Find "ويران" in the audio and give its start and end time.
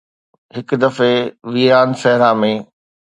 1.51-1.89